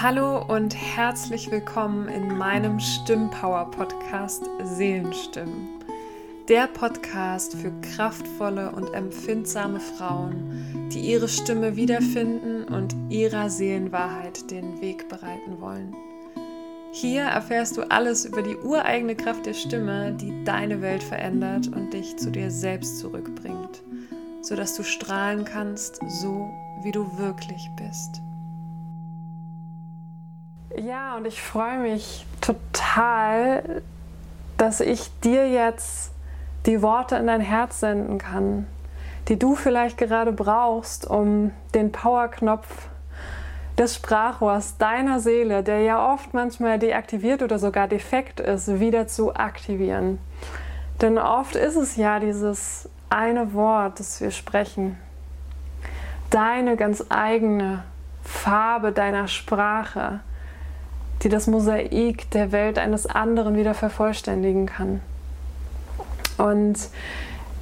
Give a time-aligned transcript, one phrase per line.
[0.00, 5.68] Hallo und herzlich willkommen in meinem Stimmpower-Podcast Seelenstimmen.
[6.48, 14.80] Der Podcast für kraftvolle und empfindsame Frauen, die ihre Stimme wiederfinden und ihrer Seelenwahrheit den
[14.80, 15.94] Weg bereiten wollen.
[16.90, 21.94] Hier erfährst du alles über die ureigene Kraft der Stimme, die deine Welt verändert und
[21.94, 23.80] dich zu dir selbst zurückbringt,
[24.42, 26.50] sodass du strahlen kannst, so
[26.82, 28.24] wie du wirklich bist.
[30.76, 33.82] Ja, und ich freue mich total,
[34.56, 36.10] dass ich dir jetzt
[36.66, 38.66] die Worte in dein Herz senden kann,
[39.28, 42.88] die du vielleicht gerade brauchst, um den Powerknopf
[43.78, 49.34] des Sprachrohrs deiner Seele, der ja oft manchmal deaktiviert oder sogar defekt ist, wieder zu
[49.34, 50.18] aktivieren.
[51.00, 54.98] Denn oft ist es ja dieses eine Wort, das wir sprechen.
[56.30, 57.84] Deine ganz eigene
[58.24, 60.20] Farbe deiner Sprache
[61.24, 65.00] die das Mosaik der Welt eines anderen wieder vervollständigen kann.
[66.36, 66.78] Und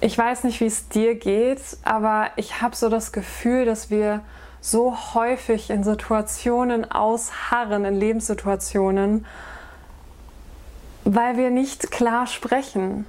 [0.01, 4.21] ich weiß nicht, wie es dir geht, aber ich habe so das Gefühl, dass wir
[4.61, 9.27] so häufig in Situationen ausharren, in Lebenssituationen,
[11.05, 13.07] weil wir nicht klar sprechen,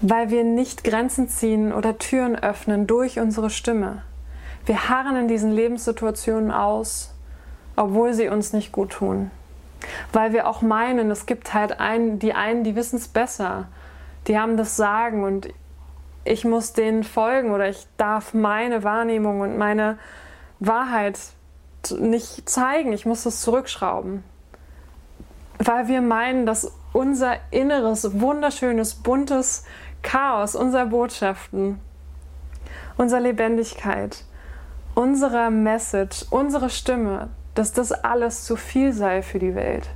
[0.00, 4.02] weil wir nicht Grenzen ziehen oder Türen öffnen durch unsere Stimme.
[4.66, 7.11] Wir harren in diesen Lebenssituationen aus
[7.76, 9.30] obwohl sie uns nicht gut tun.
[10.12, 13.68] Weil wir auch meinen, es gibt halt einen, die einen, die wissen es besser.
[14.26, 15.48] Die haben das Sagen und
[16.24, 19.98] ich muss denen folgen oder ich darf meine Wahrnehmung und meine
[20.60, 21.18] Wahrheit
[21.98, 22.92] nicht zeigen.
[22.92, 24.22] Ich muss das zurückschrauben.
[25.58, 29.64] Weil wir meinen, dass unser inneres, wunderschönes, buntes
[30.02, 31.80] Chaos, unser Botschaften,
[32.96, 34.24] unsere Lebendigkeit,
[34.94, 39.90] unsere Message, unsere Stimme, dass das alles zu viel sei für die Welt.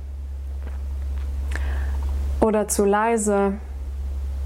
[2.39, 3.53] Oder zu leise,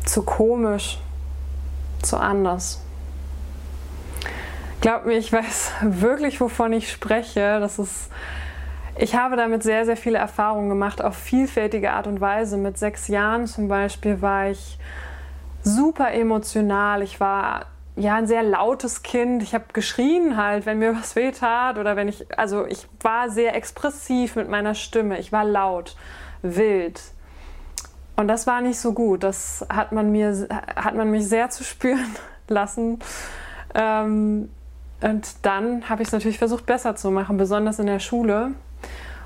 [0.06, 1.00] zu komisch,
[2.02, 2.82] zu anders.
[4.80, 7.60] Glaub mir, ich weiß wirklich, wovon ich spreche.
[7.60, 8.10] Das ist,
[8.98, 12.58] ich habe damit sehr, sehr viele Erfahrungen gemacht, auf vielfältige Art und Weise.
[12.58, 14.80] Mit sechs Jahren zum Beispiel war ich
[15.64, 17.04] super emotional.
[17.04, 19.44] Ich war ja ein sehr lautes Kind.
[19.44, 23.30] Ich habe geschrien halt, wenn mir was weh tat oder wenn ich, also ich war
[23.30, 25.20] sehr expressiv mit meiner Stimme.
[25.20, 25.96] Ich war laut,
[26.42, 27.02] wild.
[28.16, 29.24] Und das war nicht so gut.
[29.24, 32.16] Das hat man mir, hat man mich sehr zu spüren
[32.48, 33.00] lassen.
[33.74, 34.50] Ähm,
[35.02, 38.52] und dann habe ich es natürlich versucht, besser zu machen, besonders in der Schule.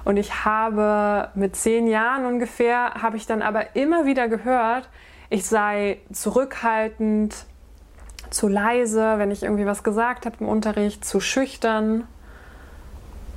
[0.06, 4.88] Und ich habe mit zehn Jahren ungefähr, habe ich dann aber immer wieder gehört,
[5.30, 7.46] ich sei zurückhaltend,
[8.36, 12.04] zu leise, wenn ich irgendwie was gesagt habe im Unterricht, zu schüchtern.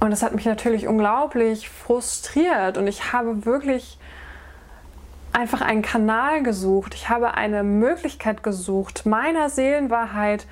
[0.00, 3.98] Und das hat mich natürlich unglaublich frustriert und ich habe wirklich
[5.32, 6.94] einfach einen Kanal gesucht.
[6.94, 10.47] Ich habe eine Möglichkeit gesucht, meiner Seelenwahrheit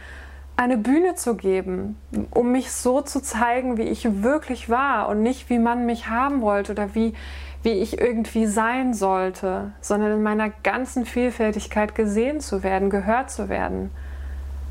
[0.57, 1.99] eine Bühne zu geben,
[2.31, 6.41] um mich so zu zeigen, wie ich wirklich war und nicht, wie man mich haben
[6.41, 7.15] wollte oder wie,
[7.63, 13.49] wie ich irgendwie sein sollte, sondern in meiner ganzen Vielfältigkeit gesehen zu werden, gehört zu
[13.49, 13.91] werden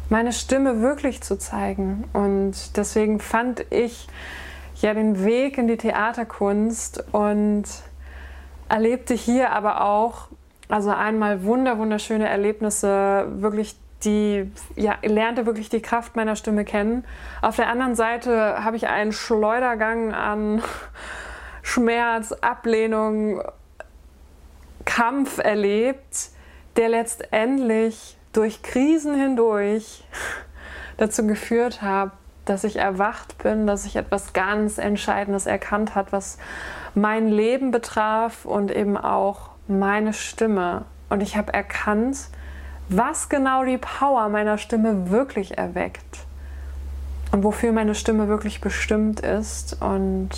[0.09, 2.05] meine Stimme wirklich zu zeigen.
[2.13, 4.07] Und deswegen fand ich
[4.81, 7.63] ja den Weg in die Theaterkunst und
[8.69, 10.27] erlebte hier aber auch,
[10.69, 17.05] also einmal wunder, wunderschöne Erlebnisse, wirklich die, ja, lernte wirklich die Kraft meiner Stimme kennen.
[17.41, 20.61] Auf der anderen Seite habe ich einen Schleudergang an
[21.61, 23.41] Schmerz, Ablehnung,
[24.85, 26.29] Kampf erlebt,
[26.75, 30.03] der letztendlich durch Krisen hindurch
[30.97, 32.11] dazu geführt habe,
[32.45, 36.37] dass ich erwacht bin, dass ich etwas ganz Entscheidendes erkannt habe, was
[36.93, 40.85] mein Leben betraf und eben auch meine Stimme.
[41.09, 42.17] Und ich habe erkannt,
[42.89, 46.19] was genau die Power meiner Stimme wirklich erweckt
[47.31, 50.29] und wofür meine Stimme wirklich bestimmt ist und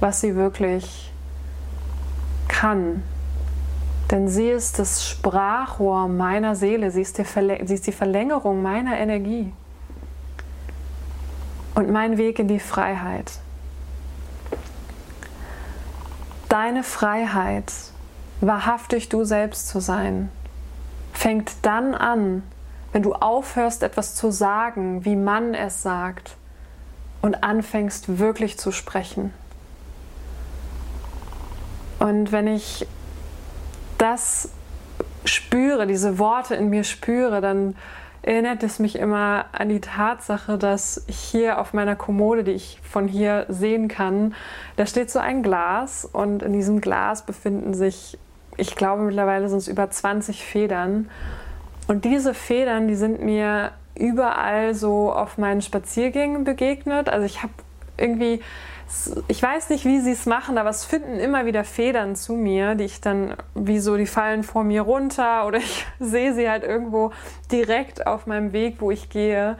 [0.00, 1.12] was sie wirklich
[2.48, 3.02] kann.
[4.10, 9.52] Denn sie ist das Sprachrohr meiner Seele, sie ist, sie ist die Verlängerung meiner Energie
[11.74, 13.32] und mein Weg in die Freiheit.
[16.48, 17.70] Deine Freiheit,
[18.40, 20.30] wahrhaftig du selbst zu sein,
[21.12, 22.42] fängt dann an,
[22.92, 26.36] wenn du aufhörst, etwas zu sagen, wie man es sagt,
[27.20, 29.34] und anfängst wirklich zu sprechen.
[31.98, 32.86] Und wenn ich
[33.98, 34.50] das
[35.24, 37.76] spüre, diese Worte in mir spüre, dann
[38.22, 43.08] erinnert es mich immer an die Tatsache, dass hier auf meiner Kommode, die ich von
[43.08, 44.34] hier sehen kann,
[44.76, 48.18] da steht so ein Glas und in diesem Glas befinden sich,
[48.56, 51.08] ich glaube mittlerweile sind es über 20 Federn.
[51.86, 57.08] Und diese Federn, die sind mir überall so auf meinen Spaziergängen begegnet.
[57.08, 57.52] Also ich habe
[57.98, 58.40] irgendwie
[59.28, 62.74] ich weiß nicht, wie sie es machen, aber es finden immer wieder Federn zu mir,
[62.74, 66.64] die ich dann, wie so, die fallen vor mir runter oder ich sehe sie halt
[66.64, 67.12] irgendwo
[67.52, 69.58] direkt auf meinem Weg, wo ich gehe.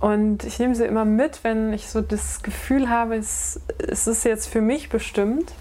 [0.00, 4.24] Und ich nehme sie immer mit, wenn ich so das Gefühl habe, es, es ist
[4.24, 5.52] jetzt für mich bestimmt.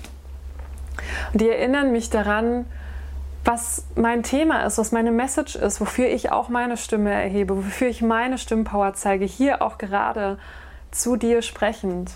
[1.32, 2.66] Und die erinnern mich daran,
[3.46, 7.88] was mein Thema ist, was meine Message ist, wofür ich auch meine Stimme erhebe, wofür
[7.88, 10.40] ich meine Stimmpower zeige, hier auch gerade
[10.92, 12.12] zu dir sprechend.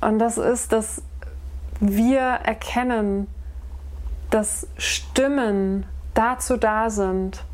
[0.00, 1.02] Und das ist, dass
[1.80, 3.26] wir erkennen,
[4.30, 5.84] dass Stimmen
[6.14, 7.44] dazu da sind,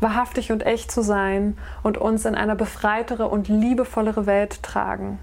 [0.00, 5.18] wahrhaftig und echt zu sein und uns in eine befreitere und liebevollere Welt tragen.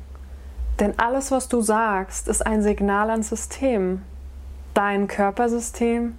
[0.79, 4.01] Denn alles, was du sagst, ist ein Signal ans System.
[4.73, 6.15] Dein Körpersystem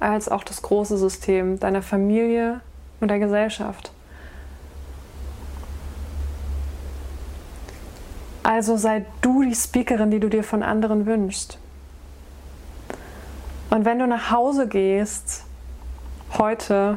[0.00, 2.60] als auch das große System deiner Familie
[3.00, 3.92] und der Gesellschaft.
[8.48, 11.58] Also sei du die Speakerin, die du dir von anderen wünschst.
[13.68, 15.44] Und wenn du nach Hause gehst,
[16.38, 16.96] heute,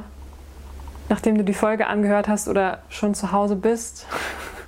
[1.10, 4.08] nachdem du die Folge angehört hast oder schon zu Hause bist,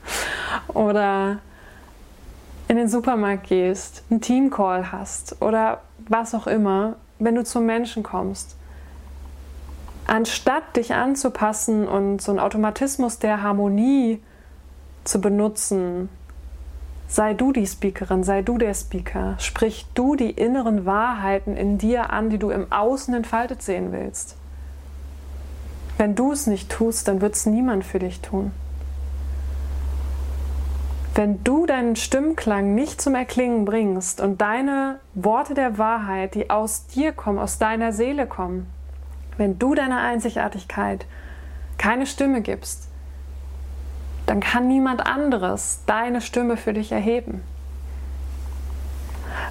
[0.74, 1.40] oder
[2.68, 8.04] in den Supermarkt gehst, einen Teamcall hast oder was auch immer, wenn du zum Menschen
[8.04, 8.58] kommst,
[10.06, 14.22] anstatt dich anzupassen und so einen Automatismus der Harmonie
[15.06, 16.10] zu benutzen,
[17.14, 19.36] Sei du die Speakerin, sei du der Speaker.
[19.38, 24.36] Sprich du die inneren Wahrheiten in dir an, die du im Außen entfaltet sehen willst.
[26.00, 28.52] Wenn du es nicht tust, dann wird es niemand für dich tun.
[31.14, 36.88] Wenn du deinen Stimmklang nicht zum Erklingen bringst und deine Worte der Wahrheit, die aus
[36.88, 38.66] dir kommen, aus deiner Seele kommen,
[39.38, 41.06] wenn du deiner Einzigartigkeit
[41.78, 42.83] keine Stimme gibst,
[44.26, 47.44] dann kann niemand anderes deine Stimme für dich erheben.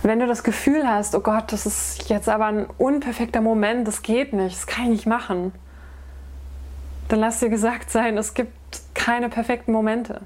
[0.03, 4.03] Wenn du das Gefühl hast, oh Gott, das ist jetzt aber ein unperfekter Moment, das
[4.03, 5.53] geht nicht, das kann ich nicht machen,
[7.09, 8.53] dann lass dir gesagt sein, es gibt
[8.95, 10.23] keine perfekten Momente.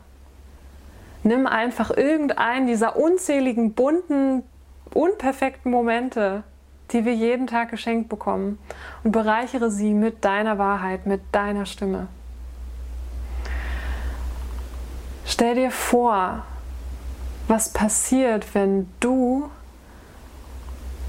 [1.25, 4.45] Nimm einfach irgendeinen dieser unzähligen, bunten,
[4.95, 6.45] unperfekten Momente,
[6.93, 8.59] die wir jeden Tag geschenkt bekommen,
[9.03, 12.07] und bereichere sie mit deiner Wahrheit, mit deiner Stimme.
[15.37, 16.47] Stell dir vor,
[17.47, 19.51] was passiert, wenn du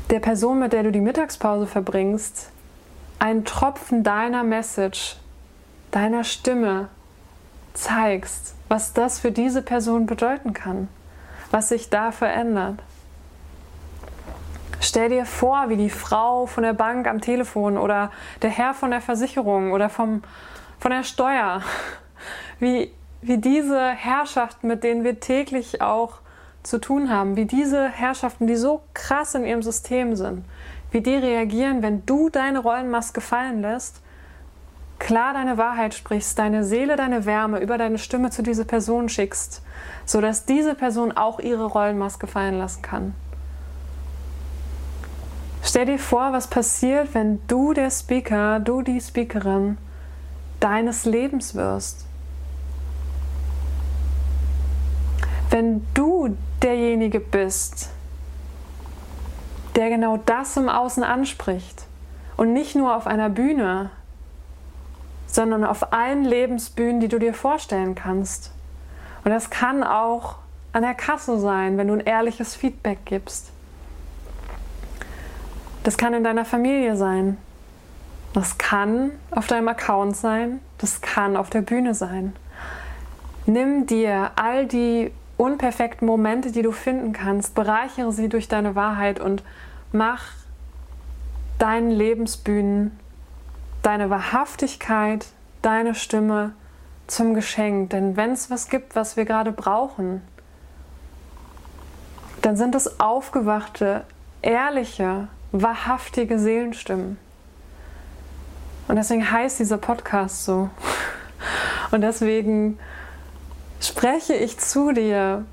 [0.09, 2.51] der Person, mit der du die Mittagspause verbringst,
[3.19, 5.15] einen Tropfen deiner Message,
[5.91, 6.89] deiner Stimme
[7.74, 10.89] zeigst, was das für diese Person bedeuten kann,
[11.50, 12.83] was sich da verändert.
[14.81, 18.91] Stell dir vor, wie die Frau von der Bank am Telefon oder der Herr von
[18.91, 20.21] der Versicherung oder vom,
[20.81, 21.62] von der Steuer,
[22.59, 22.91] wie
[23.22, 26.19] wie diese Herrschaften, mit denen wir täglich auch
[26.64, 30.44] zu tun haben, wie diese Herrschaften, die so krass in ihrem System sind,
[30.92, 34.02] wie die reagieren, wenn du deine Rollenmaske fallen lässt,
[35.00, 39.62] klar deine Wahrheit sprichst, deine Seele, deine Wärme über deine Stimme zu dieser Person schickst,
[40.06, 43.13] sodass diese Person auch ihre Rollenmaske fallen lassen kann.
[45.63, 49.77] Stell dir vor, was passiert, wenn du der Speaker, du die Speakerin
[50.60, 52.07] deines Lebens wirst.
[55.50, 57.89] Wenn du derjenige bist,
[59.75, 61.86] der genau das im Außen anspricht
[62.36, 63.92] und nicht nur auf einer Bühne,
[65.27, 68.51] sondern auf allen Lebensbühnen, die du dir vorstellen kannst.
[69.24, 70.38] Und das kann auch
[70.74, 73.51] an der Kasse sein, wenn du ein ehrliches Feedback gibst.
[75.84, 77.38] Das kann in deiner Familie sein.
[78.34, 80.60] Das kann auf deinem Account sein.
[80.77, 82.36] Das kann auf der Bühne sein.
[83.46, 89.20] Nimm dir all die unperfekten Momente, die du finden kannst, bereichere sie durch deine Wahrheit
[89.20, 89.44] und
[89.91, 90.24] mach
[91.60, 93.00] deinen Lebensbühnen
[93.84, 95.27] deine Wahrhaftigkeit,
[95.62, 96.53] deine Stimme
[97.08, 97.91] zum Geschenk.
[97.91, 100.22] Denn wenn es was gibt, was wir gerade brauchen,
[102.41, 104.03] dann sind es aufgewachte,
[104.41, 107.17] ehrliche, wahrhaftige Seelenstimmen.
[108.88, 110.70] Und deswegen heißt dieser Podcast so.
[111.91, 112.79] Und deswegen
[113.81, 115.46] spreche ich zu dir,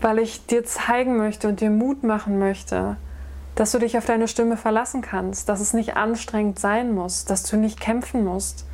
[0.00, 2.96] weil ich dir zeigen möchte und dir Mut machen möchte,
[3.54, 7.42] dass du dich auf deine Stimme verlassen kannst, dass es nicht anstrengend sein muss, dass
[7.44, 8.66] du nicht kämpfen musst,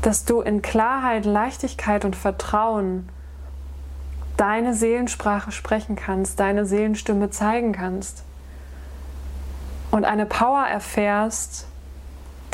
[0.00, 3.08] dass du in Klarheit, Leichtigkeit und Vertrauen
[4.36, 8.24] deine Seelensprache sprechen kannst, deine Seelenstimme zeigen kannst
[9.90, 11.66] und eine Power erfährst,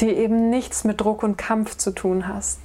[0.00, 2.60] die eben nichts mit Druck und Kampf zu tun hast.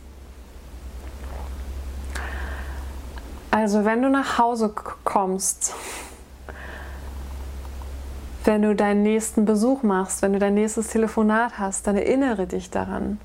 [3.53, 5.75] Also wenn du nach Hause kommst,
[8.45, 12.71] wenn du deinen nächsten Besuch machst, wenn du dein nächstes Telefonat hast, dann erinnere dich
[12.71, 13.19] daran.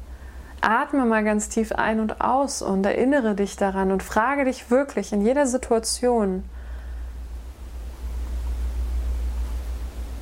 [0.61, 5.15] Atme mal ganz tief ein und aus und erinnere dich daran und frage dich wirklich
[5.15, 6.45] in jeder Situation,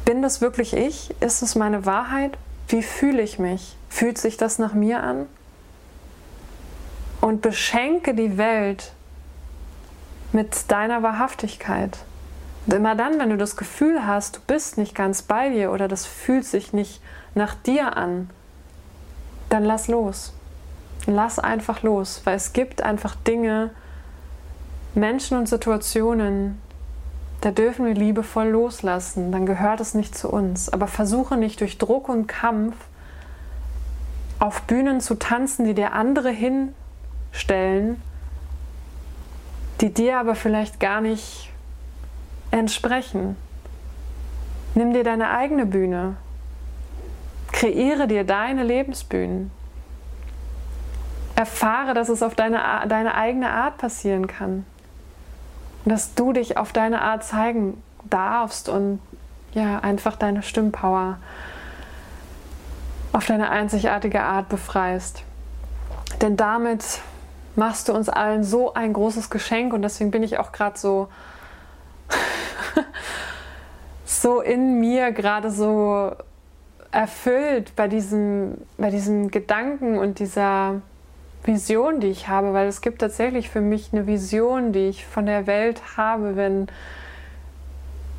[0.04, 1.20] bin das wirklich ich?
[1.20, 2.38] Ist es meine Wahrheit?
[2.68, 3.76] Wie fühle ich mich?
[3.88, 5.26] Fühlt sich das nach mir an?
[7.20, 8.92] Und beschenke die Welt
[10.36, 11.96] mit deiner Wahrhaftigkeit.
[12.66, 15.88] Und immer dann, wenn du das Gefühl hast, du bist nicht ganz bei dir oder
[15.88, 17.00] das fühlt sich nicht
[17.34, 18.28] nach dir an,
[19.48, 20.34] dann lass los.
[21.06, 23.70] Lass einfach los, weil es gibt einfach Dinge,
[24.94, 26.60] Menschen und Situationen,
[27.40, 30.68] da dürfen wir liebevoll loslassen, dann gehört es nicht zu uns.
[30.68, 32.74] Aber versuche nicht durch Druck und Kampf
[34.38, 38.02] auf Bühnen zu tanzen, die dir andere hinstellen,
[39.80, 41.50] die dir aber vielleicht gar nicht
[42.50, 43.36] entsprechen.
[44.74, 46.16] Nimm dir deine eigene Bühne.
[47.52, 49.50] Kreiere dir deine Lebensbühnen.
[51.34, 54.64] Erfahre, dass es auf deine, deine eigene Art passieren kann.
[55.84, 59.00] Dass du dich auf deine Art zeigen darfst und
[59.52, 61.18] ja, einfach deine Stimmpower
[63.12, 65.22] auf deine einzigartige Art befreist.
[66.20, 67.00] Denn damit
[67.56, 71.08] machst du uns allen so ein großes Geschenk und deswegen bin ich auch gerade so
[74.04, 76.12] so in mir gerade so
[76.92, 80.80] erfüllt bei diesem, bei diesem Gedanken und dieser
[81.44, 85.26] Vision, die ich habe, weil es gibt tatsächlich für mich eine Vision, die ich von
[85.26, 86.66] der Welt habe, wenn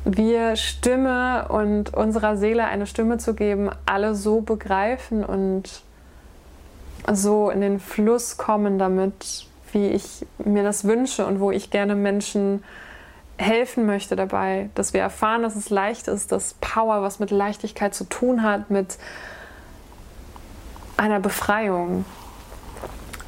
[0.04, 5.82] wir Stimme und unserer Seele eine Stimme zu geben, alle so begreifen und
[7.12, 11.94] so in den Fluss kommen damit, wie ich mir das wünsche und wo ich gerne
[11.94, 12.64] Menschen
[13.36, 17.94] helfen möchte dabei, dass wir erfahren, dass es leicht ist, dass Power was mit Leichtigkeit
[17.94, 18.98] zu tun hat, mit
[20.96, 22.04] einer Befreiung.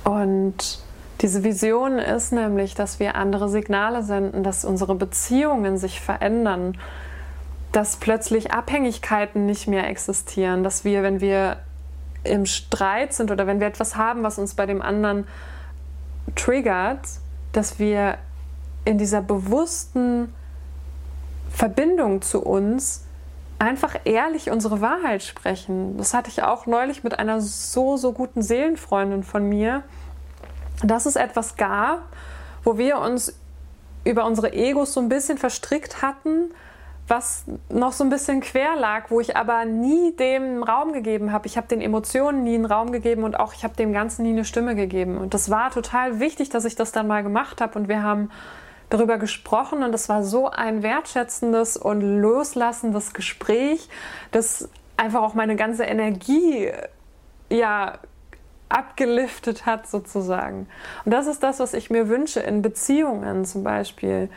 [0.04, 0.80] Und
[1.20, 6.76] diese Vision ist nämlich, dass wir andere Signale senden, dass unsere Beziehungen sich verändern,
[7.72, 11.58] dass plötzlich Abhängigkeiten nicht mehr existieren, dass wir, wenn wir
[12.24, 15.26] im Streit sind oder wenn wir etwas haben, was uns bei dem anderen
[16.34, 17.06] triggert,
[17.52, 18.18] dass wir
[18.84, 20.32] in dieser bewussten
[21.50, 23.04] Verbindung zu uns
[23.58, 25.98] einfach ehrlich unsere Wahrheit sprechen.
[25.98, 29.82] Das hatte ich auch neulich mit einer so, so guten Seelenfreundin von mir,
[30.82, 32.02] dass es etwas gab,
[32.64, 33.38] wo wir uns
[34.04, 36.52] über unsere Egos so ein bisschen verstrickt hatten,
[37.10, 41.46] was noch so ein bisschen quer lag, wo ich aber nie dem Raum gegeben habe.
[41.48, 44.30] Ich habe den Emotionen nie einen Raum gegeben und auch ich habe dem Ganzen nie
[44.30, 45.18] eine Stimme gegeben.
[45.18, 48.30] Und das war total wichtig, dass ich das dann mal gemacht habe und wir haben
[48.90, 53.88] darüber gesprochen und es war so ein wertschätzendes und loslassendes Gespräch,
[54.30, 56.70] das einfach auch meine ganze Energie
[57.48, 57.98] ja
[58.68, 60.68] abgeliftet hat sozusagen.
[61.04, 64.30] Und das ist das, was ich mir wünsche in Beziehungen zum Beispiel,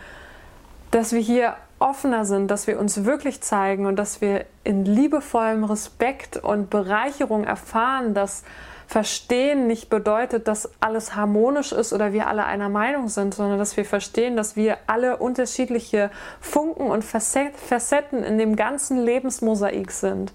[0.91, 5.63] dass wir hier offener sind, dass wir uns wirklich zeigen und dass wir in liebevollem
[5.63, 8.43] Respekt und Bereicherung erfahren, dass
[8.87, 13.75] Verstehen nicht bedeutet, dass alles harmonisch ist oder wir alle einer Meinung sind, sondern dass
[13.75, 20.31] wir verstehen, dass wir alle unterschiedliche Funken und Facetten in dem ganzen Lebensmosaik sind.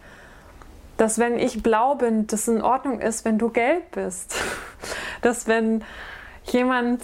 [0.97, 4.35] Dass wenn ich blau bin, das in Ordnung ist, wenn du gelb bist.
[5.23, 5.85] Dass wenn
[6.45, 7.03] jemand,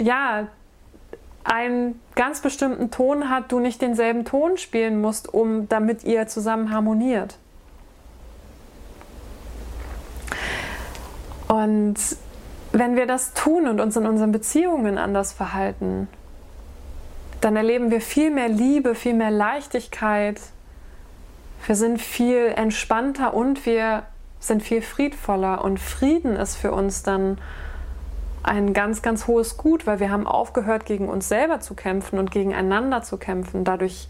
[0.00, 0.48] ja,
[1.44, 6.72] einen ganz bestimmten Ton hat, du nicht denselben Ton spielen musst, um damit ihr zusammen
[6.72, 7.38] harmoniert.
[11.46, 11.94] Und
[12.72, 16.08] wenn wir das tun und uns in unseren Beziehungen anders verhalten,
[17.40, 20.40] dann erleben wir viel mehr Liebe, viel mehr Leichtigkeit.
[21.66, 24.02] Wir sind viel entspannter und wir
[24.40, 25.62] sind viel friedvoller.
[25.62, 27.38] Und Frieden ist für uns dann
[28.48, 32.30] ein ganz, ganz hohes Gut, weil wir haben aufgehört, gegen uns selber zu kämpfen und
[32.30, 33.64] gegeneinander zu kämpfen.
[33.64, 34.08] Dadurch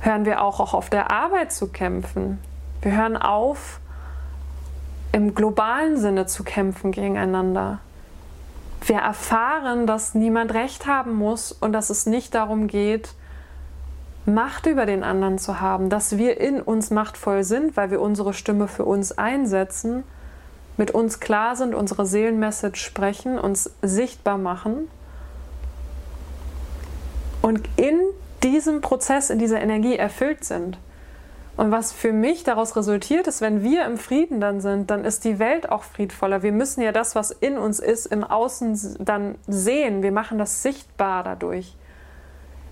[0.00, 2.38] hören wir auch, auch auf der Arbeit zu kämpfen.
[2.82, 3.80] Wir hören auf,
[5.12, 7.80] im globalen Sinne zu kämpfen gegeneinander.
[8.82, 13.14] Wir erfahren, dass niemand recht haben muss und dass es nicht darum geht,
[14.28, 18.34] Macht über den anderen zu haben, dass wir in uns machtvoll sind, weil wir unsere
[18.34, 20.04] Stimme für uns einsetzen,
[20.78, 24.88] mit uns klar sind, unsere Seelenmessage sprechen, uns sichtbar machen
[27.42, 28.00] und in
[28.42, 30.78] diesem Prozess, in dieser Energie erfüllt sind.
[31.56, 35.24] Und was für mich daraus resultiert, ist, wenn wir im Frieden dann sind, dann ist
[35.24, 36.44] die Welt auch friedvoller.
[36.44, 40.04] Wir müssen ja das, was in uns ist, im Außen dann sehen.
[40.04, 41.74] Wir machen das sichtbar dadurch.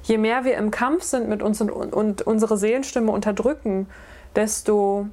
[0.05, 3.89] Je mehr wir im Kampf sind mit uns und, und unsere Seelenstimme unterdrücken,
[4.37, 5.09] desto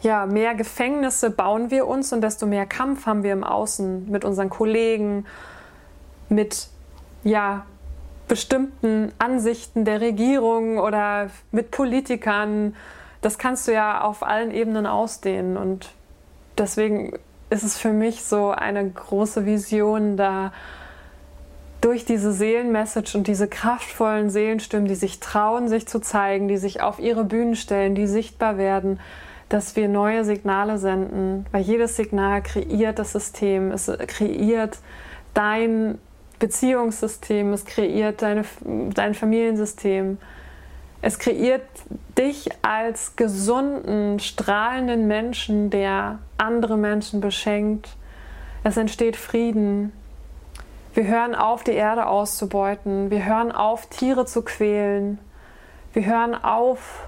[0.00, 4.24] ja, mehr Gefängnisse bauen wir uns und desto mehr Kampf haben wir im Außen mit
[4.24, 5.26] unseren Kollegen,
[6.28, 6.68] mit
[7.24, 7.66] ja,
[8.28, 12.76] bestimmten Ansichten der Regierung oder mit Politikern.
[13.22, 15.56] Das kannst du ja auf allen Ebenen ausdehnen.
[15.56, 15.90] Und
[16.56, 17.18] deswegen
[17.50, 20.52] ist es für mich so eine große Vision, da
[21.80, 26.82] durch diese Seelenmessage und diese kraftvollen Seelenstimmen, die sich trauen, sich zu zeigen, die sich
[26.82, 29.00] auf ihre Bühnen stellen, die sichtbar werden,
[29.48, 34.78] dass wir neue Signale senden, weil jedes Signal kreiert das System, es kreiert
[35.34, 35.98] dein
[36.38, 38.44] Beziehungssystem, es kreiert deine,
[38.94, 40.18] dein Familiensystem.
[41.00, 41.62] Es kreiert
[42.16, 47.96] dich als gesunden, strahlenden Menschen, der andere Menschen beschenkt.
[48.64, 49.92] Es entsteht Frieden.
[50.94, 53.10] Wir hören auf, die Erde auszubeuten.
[53.10, 55.20] Wir hören auf, Tiere zu quälen.
[55.92, 57.07] Wir hören auf,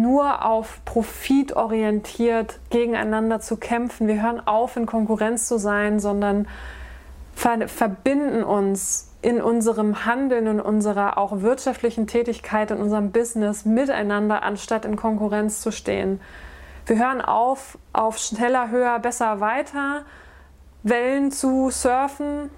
[0.00, 4.08] nur auf Profit orientiert gegeneinander zu kämpfen.
[4.08, 6.48] Wir hören auf, in Konkurrenz zu sein, sondern
[7.34, 14.42] ver verbinden uns in unserem Handeln, in unserer auch wirtschaftlichen Tätigkeit, in unserem Business miteinander,
[14.42, 16.20] anstatt in Konkurrenz zu stehen.
[16.86, 20.02] Wir hören auf, auf schneller, höher, besser, weiter
[20.82, 22.50] Wellen zu surfen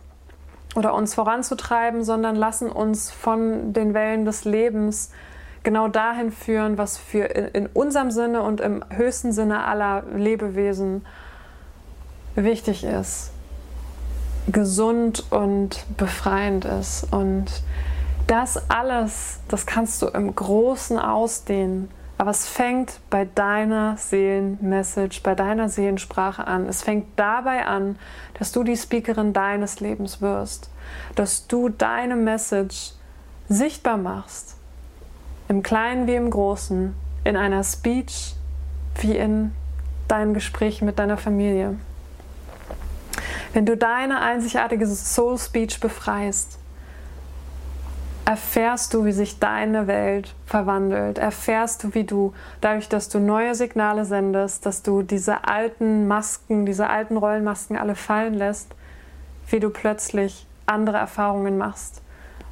[0.75, 5.13] oder uns voranzutreiben, sondern lassen uns von den Wellen des Lebens
[5.67, 11.05] genau dahin führen, was für in unserem Sinne und im höchsten Sinne aller Lebewesen
[12.37, 13.33] wichtig ist
[14.47, 17.13] gesund und befreiend ist.
[17.13, 17.47] Und
[18.27, 21.91] das alles, das kannst du im Großen ausdehnen.
[22.19, 26.67] Aber es fängt bei deiner Seelenmessage, bei deiner Seelensprache an.
[26.67, 27.99] Es fängt dabei an,
[28.39, 30.71] dass du die Speakerin deines Lebens wirst.
[31.15, 32.93] Dass du deine Message
[33.49, 34.56] sichtbar machst.
[35.49, 36.95] Im Kleinen wie im Großen.
[37.23, 38.35] In einer Speech
[38.97, 39.53] wie in
[40.09, 41.77] deinem Gespräch mit deiner Familie.
[43.53, 46.59] Wenn du deine einzigartige Soul Speech befreist,
[48.25, 51.19] erfährst du, wie sich deine Welt verwandelt.
[51.19, 56.67] Erfährst du, wie du, dadurch, dass du neue Signale sendest, dass du diese alten Masken,
[56.67, 58.75] diese alten Rollenmasken alle fallen lässt,
[59.49, 62.03] wie du plötzlich andere Erfahrungen machst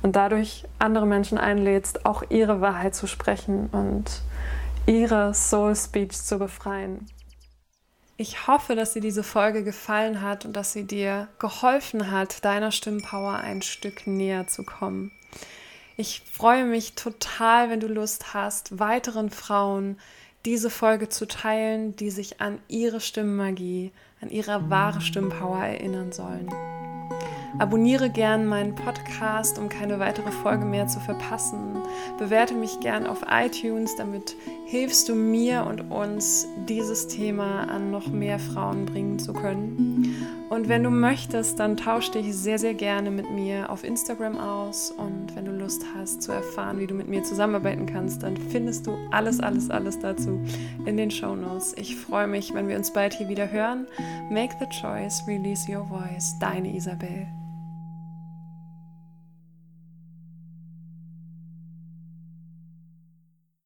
[0.05, 4.21] und dadurch andere Menschen einlädst, auch ihre Wahrheit zu sprechen und
[4.85, 7.07] ihre Soul Speech zu befreien.
[8.19, 12.71] Ich hoffe, dass dir diese Folge gefallen hat und dass sie dir geholfen hat, deiner
[12.71, 15.11] Stimmpower ein Stück näher zu kommen.
[15.97, 19.99] Ich freue mich total, wenn du Lust hast, weiteren Frauen
[20.45, 23.91] diese Folge zu teilen, die sich an ihre Stimmmagie,
[24.21, 26.51] an ihre wahre Stimmpower erinnern sollen.
[27.59, 31.77] Abonniere gern meinen Podcast, um keine weitere Folge mehr zu verpassen.
[32.19, 34.35] Bewerte mich gern auf iTunes, damit
[34.67, 40.44] hilfst du mir und uns, dieses Thema an noch mehr Frauen bringen zu können.
[40.55, 44.93] Und wenn du möchtest, dann tausch dich sehr, sehr gerne mit mir auf Instagram aus.
[44.93, 48.87] Und wenn du Lust hast zu erfahren, wie du mit mir zusammenarbeiten kannst, dann findest
[48.87, 50.41] du alles, alles, alles dazu
[50.87, 51.75] in den Show Notes.
[51.77, 53.89] Ich freue mich, wenn wir uns bald hier wieder hören.
[54.31, 56.39] Make the choice, release your voice.
[56.39, 57.27] Deine Isabel.